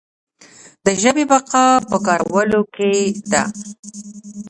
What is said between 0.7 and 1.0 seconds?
د